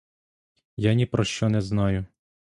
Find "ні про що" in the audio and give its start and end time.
0.93-1.49